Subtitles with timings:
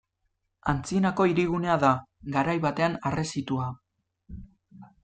[0.71, 1.93] Antzinako hirigunea da,
[2.37, 3.71] garai batean harresitua.